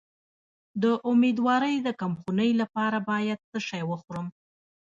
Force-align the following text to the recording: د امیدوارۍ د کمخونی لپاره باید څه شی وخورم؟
د 0.83 0.83
امیدوارۍ 1.11 1.75
د 1.83 1.87
کمخونی 2.01 2.51
لپاره 2.61 2.97
باید 3.09 3.39
څه 3.49 3.59
شی 3.67 3.81
وخورم؟ 3.91 4.27